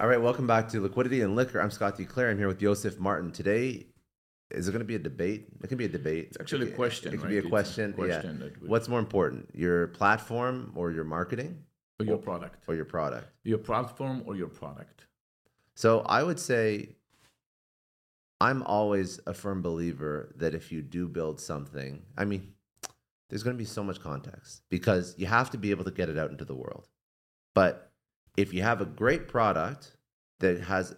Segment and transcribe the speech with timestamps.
[0.00, 1.60] All right, welcome back to Liquidity and Liquor.
[1.60, 2.04] I'm Scott D.
[2.04, 2.32] Clary.
[2.32, 3.30] I'm here with Yosef Martin.
[3.30, 3.86] Today,
[4.50, 5.46] is it going to be a debate?
[5.62, 6.30] It can be a debate.
[6.30, 7.14] It's actually a question.
[7.14, 7.30] It can right?
[7.30, 7.92] be a question.
[7.92, 8.68] question yeah.
[8.68, 11.62] What's more important, your platform or your marketing
[12.00, 13.28] or your product, or your product?
[13.44, 15.06] your platform or your product.
[15.76, 16.96] So I would say
[18.40, 22.52] I'm always a firm believer that if you do build something, I mean,
[23.30, 26.08] there's going to be so much context because you have to be able to get
[26.08, 26.88] it out into the world.
[27.54, 27.92] But
[28.36, 29.96] if you have a great product
[30.40, 30.96] that has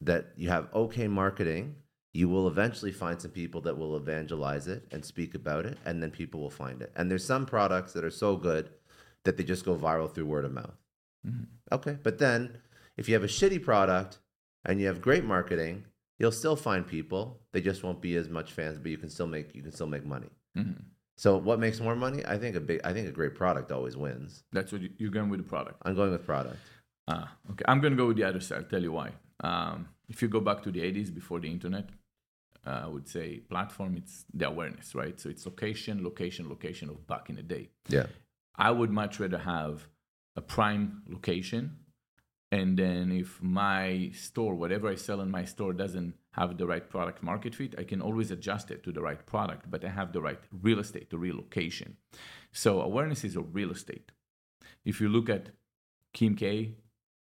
[0.00, 1.74] that you have okay marketing,
[2.14, 6.02] you will eventually find some people that will evangelize it and speak about it and
[6.02, 6.92] then people will find it.
[6.96, 8.70] And there's some products that are so good
[9.24, 10.76] that they just go viral through word of mouth.
[11.26, 11.46] Mhm.
[11.72, 12.58] Okay, but then
[12.96, 14.18] if you have a shitty product
[14.64, 15.84] and you have great marketing,
[16.18, 17.40] you'll still find people.
[17.52, 19.86] They just won't be as much fans, but you can still make you can still
[19.88, 20.30] make money.
[20.56, 20.84] Mhm.
[21.18, 22.24] So what makes more money?
[22.24, 24.44] I think a big I think a great product always wins.
[24.52, 25.82] That's what you, you're going with the product.
[25.82, 26.58] I'm going with product.
[27.08, 27.64] Ah, okay.
[27.66, 28.58] I'm going to go with the other side.
[28.58, 29.10] I'll tell you why.
[29.40, 31.88] Um, if you go back to the 80s before the internet,
[32.64, 35.18] uh, I would say platform, it's the awareness, right?
[35.18, 37.70] So it's location, location, location of back in the day.
[37.88, 38.06] Yeah.
[38.54, 39.88] I would much rather have
[40.36, 41.78] a prime location.
[42.52, 46.88] And then if my store, whatever I sell in my store, doesn't have the right
[46.88, 50.12] product market fit, I can always adjust it to the right product, but I have
[50.12, 51.96] the right real estate, the real location.
[52.52, 54.12] So awareness is a real estate.
[54.84, 55.50] If you look at
[56.14, 56.74] Kim K,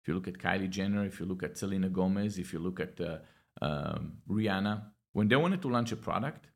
[0.02, 2.80] if you look at Kylie Jenner, if you look at Selena Gomez, if you look
[2.80, 3.20] at uh,
[3.62, 4.82] um, Rihanna,
[5.14, 6.48] when they wanted to launch a product,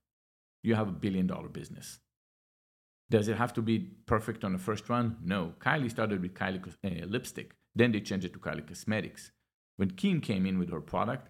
[0.64, 2.00] you have a billion dollar business.
[3.10, 5.18] Does it have to be perfect on the first run?
[5.24, 5.54] No.
[5.60, 9.32] Kylie started with Kylie uh, lipstick, then they changed it to Kylie Cosmetics.
[9.78, 11.30] When Kim came in with her product,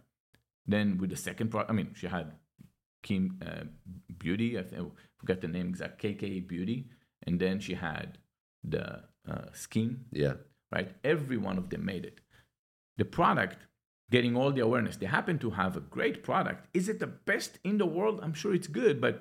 [0.67, 2.33] then with the second product, I mean, she had
[3.03, 3.63] Kim uh,
[4.17, 4.85] Beauty, I th- I
[5.17, 6.89] forgot the name exact, KK Beauty,
[7.25, 8.17] and then she had
[8.63, 10.33] the uh, skin Yeah.
[10.71, 10.89] right?
[11.03, 12.19] Every one of them made it.
[12.97, 13.57] The product
[14.09, 14.97] getting all the awareness.
[14.97, 16.67] They happen to have a great product.
[16.73, 18.19] Is it the best in the world?
[18.23, 19.15] I'm sure it's good, but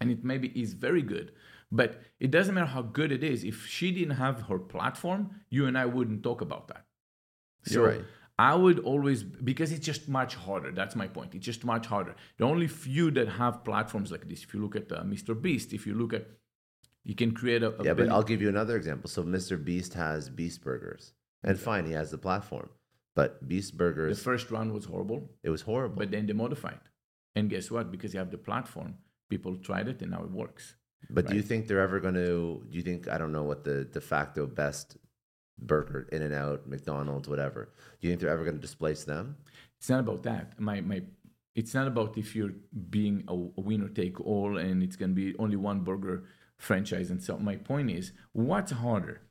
[0.00, 1.32] and it maybe is very good.
[1.70, 3.44] But it doesn't matter how good it is.
[3.44, 6.84] If she didn't have her platform, you and I wouldn't talk about that.
[7.64, 8.04] So You're right.
[8.38, 10.70] I would always because it's just much harder.
[10.70, 11.34] That's my point.
[11.34, 12.14] It's just much harder.
[12.36, 14.42] The only few that have platforms like this.
[14.42, 15.40] If you look at uh, Mr.
[15.40, 16.26] Beast, if you look at,
[17.02, 19.08] you can create a, a Yeah, but I'll give you another example.
[19.08, 19.62] So Mr.
[19.62, 21.12] Beast has Beast Burgers.
[21.42, 22.68] And fine, he has the platform.
[23.14, 24.18] But Beast Burgers.
[24.18, 25.30] the first run was horrible.
[25.42, 25.96] it was horrible.
[25.96, 26.80] But then they modified.
[27.34, 27.90] And guess what?
[27.90, 28.96] Because you have the platform,
[29.30, 30.74] people tried it and now it works.
[31.08, 32.64] But do you think they're ever going to?
[32.68, 34.96] Do you think I don't know what the de facto best
[35.58, 37.70] burger, In and Out, McDonald's, whatever?
[38.00, 39.36] Do you think they're ever going to displace them?
[39.78, 40.58] It's not about that.
[40.60, 41.02] My my
[41.54, 42.54] it's not about if you're
[42.90, 46.24] being a, a winner take all and it's gonna be only one burger
[46.58, 49.22] franchise and so my point is what's harder?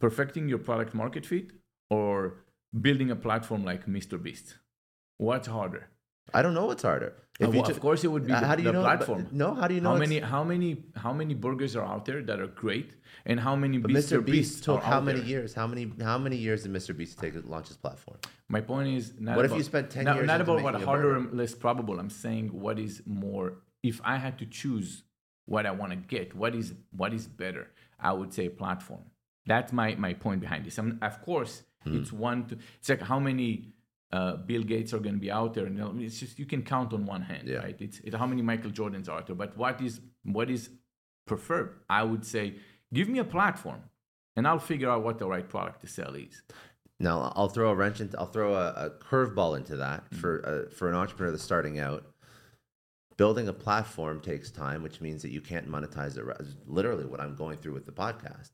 [0.00, 1.52] Perfecting your product market fit
[1.90, 2.44] or
[2.78, 4.22] building a platform like Mr.
[4.22, 4.56] Beast?
[5.18, 5.88] What's harder?
[6.32, 7.14] I don't know what's harder.
[7.40, 8.82] Uh, you well, ju- of course, it would be Uh, the, how do you know?
[8.82, 9.26] but- platform.
[9.32, 9.92] No, how do you know?
[9.92, 12.90] how many how many how many burgers are out there that are great
[13.24, 14.18] and how many But Mr.
[14.20, 14.24] Mr.
[14.26, 15.28] Beast took how many there?
[15.28, 15.54] years?
[15.54, 15.90] How many?
[16.10, 16.96] How many years did Mr.
[16.96, 18.18] Beast take to launch his platform?
[18.48, 20.74] My point is not What if about, you spent 10 not, years not about what
[20.82, 21.98] harder and less probable.
[21.98, 23.46] I'm saying what is more.
[23.82, 25.04] If I had to choose
[25.46, 27.64] what I want to get, what is what is better?
[27.98, 29.04] I would say platform.
[29.46, 30.78] That's my my point behind this.
[30.78, 31.96] I mean, of course, Hmm.
[31.96, 32.38] it's one.
[32.48, 33.72] To, it's like how many.
[34.12, 36.62] Uh, Bill Gates are going to be out there, and you it's just you can
[36.62, 37.58] count on one hand, Yeah.
[37.58, 37.76] right?
[37.80, 39.36] It's, it's how many Michael Jordans are there.
[39.36, 40.70] But what is what is
[41.26, 41.76] preferred?
[41.88, 42.54] I would say,
[42.92, 43.82] give me a platform,
[44.36, 46.42] and I'll figure out what the right product to sell is.
[46.98, 48.18] Now I'll throw a wrench into.
[48.18, 50.20] I'll throw a, a curveball into that Mm-hmm.
[50.20, 52.04] for uh, for an entrepreneur that's starting out.
[53.16, 56.24] Building a platform takes time, which means that you can't monetize it.
[56.66, 58.50] Literally, what I'm going through with the podcast.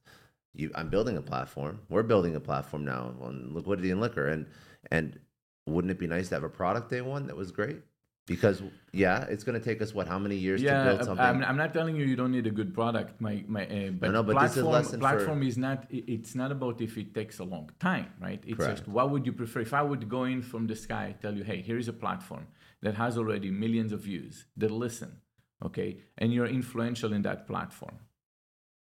[0.55, 1.81] You, I'm building a platform.
[1.89, 4.47] We're building a platform now on liquidity and liquor, and
[4.91, 5.19] and
[5.66, 7.81] wouldn't it be nice to have a product day one that was great?
[8.27, 8.60] Because
[8.93, 10.09] yeah, it's going to take us what?
[10.09, 11.25] How many years to build something?
[11.25, 13.21] I'm, I'm not telling you you don't need a good product.
[13.21, 15.87] My my, uh, but, no, but this is platform for- platform is not.
[15.91, 18.43] It's not about if it takes a long time, right?
[18.44, 18.78] It's Correct.
[18.78, 19.60] just what would you prefer?
[19.60, 22.48] If I would go in from the sky, tell you, hey, here is a platform
[22.83, 25.21] that has already millions of views that listen,
[25.65, 27.98] okay, and you're influential in that platform.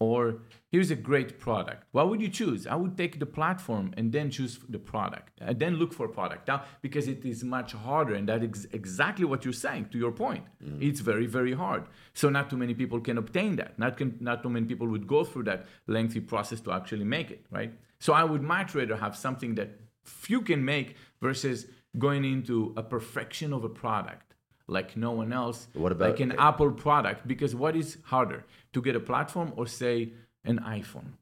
[0.04, 0.42] Or
[0.72, 1.82] here's a great product.
[1.92, 2.62] What would you choose?
[2.68, 6.14] I would take the platform and then choose the product, and then look for a
[6.20, 6.48] product.
[6.48, 9.84] Now, because it is much harder, and that is exactly what you're saying.
[9.92, 10.82] To your point, mm.
[10.88, 11.84] it's very, very hard.
[12.14, 13.80] So not too many people can obtain that.
[13.80, 17.30] Not can, not too many people would go through that lengthy process to actually make
[17.32, 17.72] it, right?
[18.00, 19.70] So I would much rather have something that
[20.04, 21.68] few can make versus
[21.98, 24.33] going into a perfection of a product
[24.68, 27.28] like no one else What about- like an apple product?
[27.28, 30.14] Because what is harder to get a platform or say
[30.46, 31.14] an iphone?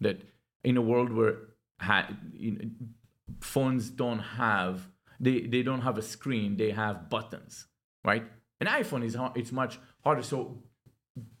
[0.00, 0.20] That
[0.64, 1.36] in a world where
[1.80, 2.08] ha-
[2.38, 2.76] in,
[3.40, 4.88] phones don't have
[5.20, 7.66] they, they don't have a screen they have buttons
[8.04, 8.24] right?
[8.60, 10.22] An iphone is it's much harder.
[10.22, 10.62] So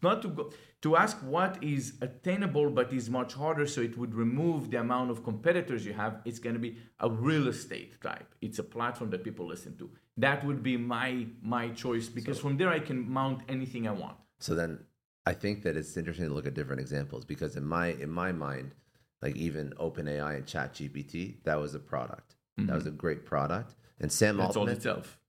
[0.02, 0.52] not to go
[0.82, 5.10] to ask what is attainable but is much harder so it would remove the amount
[5.10, 9.08] of competitors you have it's going to be a real estate type it's a platform
[9.10, 12.78] that people listen to that would be my my choice because so, from there i
[12.78, 14.78] can mount anything i want so then
[15.24, 18.30] i think that it's interesting to look at different examples because in my in my
[18.30, 18.74] mind
[19.22, 22.34] like even OpenAI and ChatGPT, that was a product.
[22.58, 22.66] Mm-hmm.
[22.66, 23.74] That was a great product.
[24.00, 25.18] And Sam Altman, sold itself.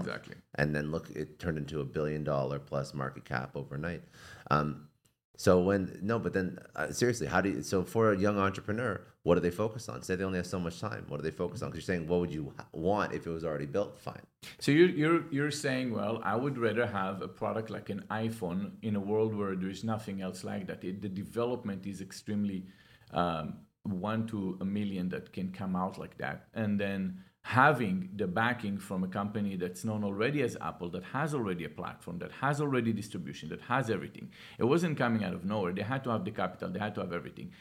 [0.00, 4.02] Exactly and then look, it turned into a billion dollar plus market cap overnight.
[4.50, 4.88] Um,
[5.36, 7.62] so when no, but then uh, seriously, how do you?
[7.62, 10.02] So for a young entrepreneur, what do they focus on?
[10.02, 11.04] Say they only have so much time.
[11.06, 11.70] What do they focus on?
[11.70, 14.00] Because you're saying, what would you want if it was already built?
[14.00, 14.22] Fine.
[14.58, 18.72] So you're you're you're saying, well, I would rather have a product like an iPhone
[18.82, 20.82] in a world where there's nothing else like that.
[20.82, 22.66] It, the development is extremely
[23.12, 28.26] um, one to a million that can come out like that, and then having the
[28.26, 32.30] backing from a company that's known already as Apple, that has already a platform, that
[32.32, 34.30] has already distribution, that has everything.
[34.58, 35.72] It wasn't coming out of nowhere.
[35.72, 37.52] They had to have the capital, they had to have everything.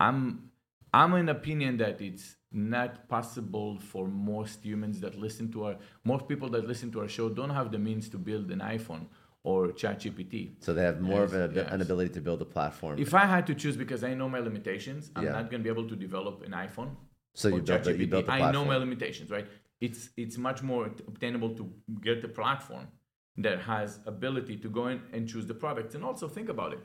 [0.00, 0.50] I'm
[0.92, 6.26] I'm in opinion that it's not possible for most humans that listen to our most
[6.26, 9.06] people that listen to our show don't have the means to build an iPhone
[9.44, 10.54] or ChatGPT.
[10.60, 11.68] So they have more yes, of a, yes.
[11.70, 12.98] an ability to build a platform.
[12.98, 15.32] If I had to choose, because I know my limitations, I'm yeah.
[15.32, 16.96] not going to be able to develop an iPhone.
[17.34, 18.48] So you built, the, you built the platform.
[18.48, 19.46] I know my limitations, right?
[19.80, 21.70] It's it's much more obtainable to
[22.02, 22.88] get a platform
[23.36, 26.80] that has ability to go in and choose the products and also think about it.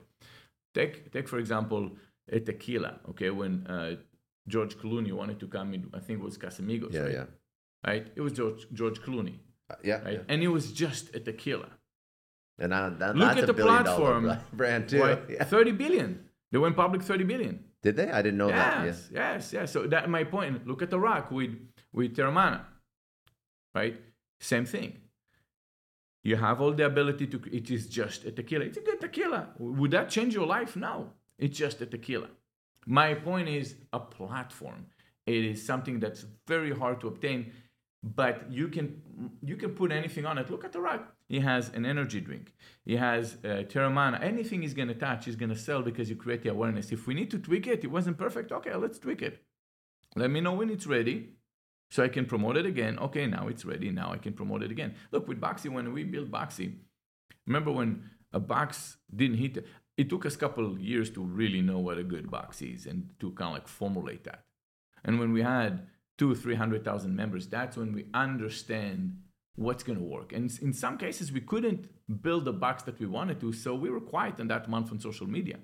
[0.73, 1.91] Take take for example
[2.31, 2.99] a tequila.
[3.09, 3.95] Okay, when uh,
[4.47, 6.93] George Clooney wanted to come in, I think it was Casamigos.
[6.93, 7.11] Yeah, right?
[7.11, 7.25] yeah.
[7.85, 8.07] Right.
[8.15, 9.39] It was George George Clooney.
[9.69, 10.13] Uh, yeah, right.
[10.13, 10.19] Yeah.
[10.27, 11.69] And it was just a tequila.
[12.59, 14.37] And I, that, look at the platform.
[14.53, 15.01] Brand too.
[15.01, 15.19] Right?
[15.29, 15.43] Yeah.
[15.43, 16.29] Thirty billion.
[16.51, 17.01] They went public.
[17.01, 17.65] Thirty billion.
[17.83, 18.09] Did they?
[18.09, 18.85] I didn't know yes, that.
[18.85, 19.71] Yes, yes, yes.
[19.71, 20.65] So that my point.
[20.65, 21.53] Look at the rock with
[21.91, 22.61] with Teremana,
[23.75, 23.99] right?
[24.39, 24.97] Same thing.
[26.23, 27.41] You have all the ability to.
[27.51, 28.65] It is just a tequila.
[28.65, 29.49] It's a good tequila.
[29.59, 30.75] Would that change your life?
[30.77, 31.11] No.
[31.37, 32.29] It's just a tequila.
[32.85, 34.87] My point is a platform.
[35.25, 37.51] It is something that's very hard to obtain,
[38.03, 39.01] but you can
[39.41, 40.51] you can put anything on it.
[40.51, 41.13] Look at the rock.
[41.29, 42.53] He has an energy drink.
[42.83, 44.21] He has uh, Teremana.
[44.21, 46.91] Anything he's going to touch, going to sell because you create the awareness.
[46.91, 48.51] If we need to tweak it, it wasn't perfect.
[48.51, 49.41] Okay, let's tweak it.
[50.15, 51.29] Let me know when it's ready
[51.89, 52.99] so I can promote it again.
[52.99, 53.89] Okay, now it's ready.
[53.89, 54.95] Now I can promote it again.
[55.11, 56.75] Look, with Boxy, when we built Boxy,
[57.47, 61.61] remember when a box didn't hit, it, it took us a couple years to really
[61.61, 64.43] know what a good box is and to kind of like formulate that.
[65.05, 65.87] And when we had
[66.17, 69.17] two, 300,000 members, that's when we understand
[69.55, 70.33] what's going to work.
[70.33, 71.89] And in some cases, we couldn't
[72.21, 74.99] build the box that we wanted to, so we were quiet in that month on
[74.99, 75.57] social media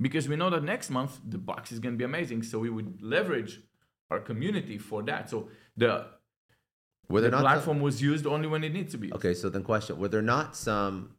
[0.00, 2.42] because we know that next month the box is going to be amazing.
[2.42, 3.60] So we would leverage
[4.10, 5.28] our community for that.
[5.30, 6.06] So the
[7.08, 7.82] were the platform some...
[7.82, 9.12] was used only when it needs to be.
[9.12, 11.14] Okay, so then question: Were there not some?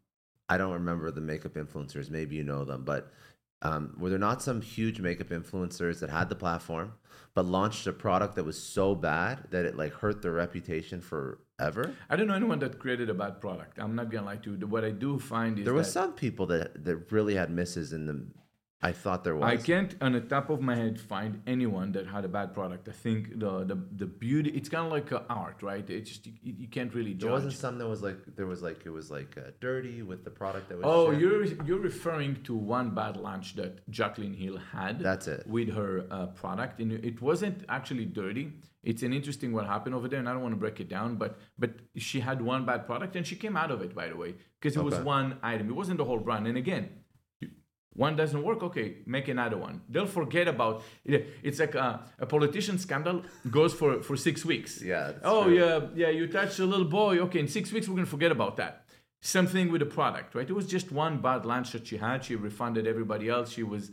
[0.48, 2.10] I don't remember the makeup influencers.
[2.10, 3.12] Maybe you know them, but
[3.62, 6.94] um, were there not some huge makeup influencers that had the platform
[7.34, 11.94] but launched a product that was so bad that it like hurt their reputation forever?
[12.10, 13.80] I don't know anyone that created a bad product.
[13.80, 14.68] I'm not gonna lie to you.
[14.68, 18.06] What I do find is there was some people that that really had misses in
[18.06, 18.26] the
[18.82, 19.44] I thought there was.
[19.44, 22.88] I can't, on the top of my head, find anyone that had a bad product.
[22.88, 24.52] I think the the, the beauty.
[24.52, 25.88] It's kind of like art, right?
[25.90, 27.24] It's just you, you can't really judge.
[27.24, 30.24] There wasn't some that was like there was like it was like uh, dirty with
[30.24, 30.86] the product that was.
[30.88, 35.00] Oh, you're you're referring to one bad launch that Jaclyn Hill had.
[35.00, 35.46] That's it.
[35.46, 38.54] With her uh, product, and it wasn't actually dirty.
[38.82, 41.18] It's an interesting what happened over there, and I don't want to break it down,
[41.18, 44.16] but but she had one bad product, and she came out of it, by the
[44.16, 44.96] way, because it okay.
[44.96, 45.68] was one item.
[45.68, 46.48] It wasn't the whole brand.
[46.48, 46.90] And again,
[47.96, 49.82] one doesn't work, okay, make another one.
[49.90, 51.28] They'll forget about it.
[51.44, 54.82] It's like a, a politician scandal goes for, for six weeks.
[54.82, 55.14] Yeah.
[55.24, 55.58] Oh, true.
[55.58, 57.18] yeah, yeah, you touched a little boy.
[57.20, 58.86] Okay, in six weeks, we're going to forget about that.
[59.22, 60.50] Same thing with the product, right?
[60.50, 62.24] It was just one bad lunch that she had.
[62.24, 63.52] She refunded everybody else.
[63.52, 63.92] She was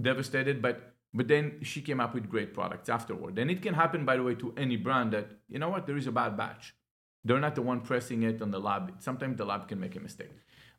[0.00, 3.38] devastated, but but then she came up with great products afterward.
[3.38, 5.96] And it can happen, by the way, to any brand that, you know what, there
[5.96, 6.74] is a bad batch.
[7.22, 8.94] They're not the one pressing it on the lab.
[8.98, 10.32] Sometimes the lab can make a mistake.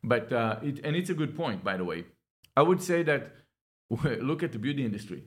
[0.04, 2.04] But, uh, it, and it's a good point, by the way
[2.56, 3.32] I would say that
[3.90, 5.24] look at the beauty industry.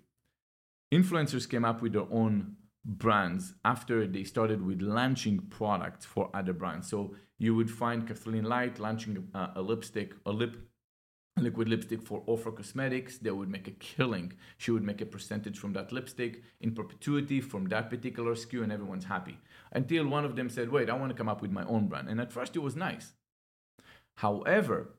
[0.93, 6.53] influencers came up with their own brands after they started with launching products for other
[6.53, 6.89] brands.
[6.89, 10.57] So you would find Kathleen Light launching a, a lipstick, a lip
[11.38, 13.17] liquid lipstick for Ofra Cosmetics.
[13.17, 14.33] They would make a killing.
[14.57, 18.71] She would make a percentage from that lipstick in perpetuity from that particular SKU, and
[18.71, 19.38] everyone's happy.
[19.71, 22.09] Until one of them said, Wait, I want to come up with my own brand.
[22.09, 23.13] And at first it was nice.
[24.15, 24.95] However,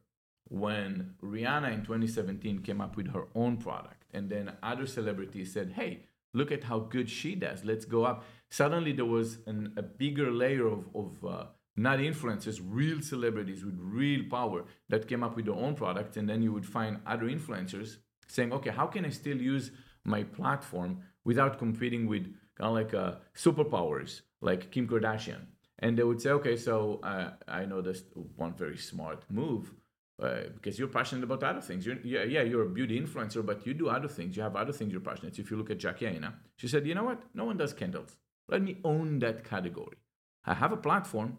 [0.50, 5.72] when Rihanna in 2017 came up with her own product, and then other celebrities said,
[5.76, 6.04] Hey,
[6.34, 8.24] look at how good she does, let's go up.
[8.50, 11.44] Suddenly there was an, a bigger layer of, of uh,
[11.76, 16.16] not influencers, real celebrities with real power that came up with their own products.
[16.16, 19.70] And then you would find other influencers saying, okay, how can I still use
[20.04, 22.24] my platform without competing with
[22.56, 25.42] kind of like uh, superpowers like Kim Kardashian?
[25.78, 28.02] And they would say, okay, so uh, I know this
[28.36, 29.72] one very smart move.
[30.20, 31.86] Uh, because you're passionate about other things.
[31.86, 34.36] You're, yeah, yeah, you're a beauty influencer, but you do other things.
[34.36, 35.38] You have other things you're passionate.
[35.38, 37.22] If you look at Jackie Aina, she said, you know what?
[37.32, 38.16] No one does candles.
[38.46, 39.96] Let me own that category.
[40.44, 41.38] I have a platform.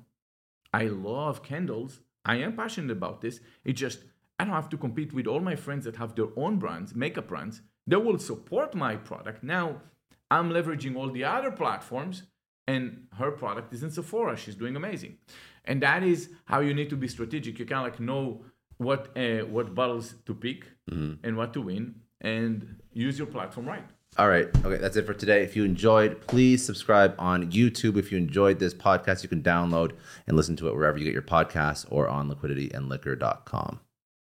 [0.73, 1.99] I love candles.
[2.25, 3.39] I am passionate about this.
[3.63, 3.99] It just,
[4.39, 7.27] I don't have to compete with all my friends that have their own brands, makeup
[7.27, 7.61] brands.
[7.85, 9.43] They will support my product.
[9.43, 9.81] Now
[10.31, 12.23] I'm leveraging all the other platforms,
[12.67, 14.37] and her product is in Sephora.
[14.37, 15.17] She's doing amazing.
[15.65, 17.59] And that is how you need to be strategic.
[17.59, 18.45] You kind of like know
[18.81, 21.13] what uh, what bottles to pick mm-hmm.
[21.23, 23.85] and what to win, and use your platform right.
[24.17, 24.47] All right.
[24.65, 25.41] Okay, that's it for today.
[25.43, 27.97] If you enjoyed, please subscribe on YouTube.
[27.97, 29.93] If you enjoyed this podcast, you can download
[30.27, 33.79] and listen to it wherever you get your podcasts or on liquidityandliquor.com.